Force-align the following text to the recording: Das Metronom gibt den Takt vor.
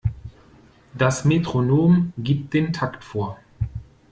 Das 0.95 1.25
Metronom 1.25 2.11
gibt 2.17 2.55
den 2.55 2.73
Takt 2.73 3.03
vor. 3.03 3.37